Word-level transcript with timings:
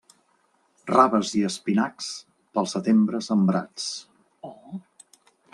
Raves 0.91 1.33
i 1.41 1.43
espinacs, 1.49 2.09
pel 2.57 2.71
setembre 2.73 3.23
sembrats. 3.29 3.89